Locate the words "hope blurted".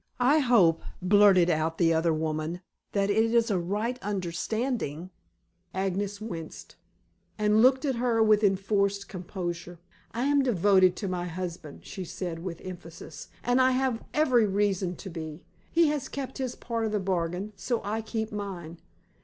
0.39-1.47